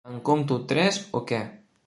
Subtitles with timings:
[0.11, 1.43] En compto tres o què?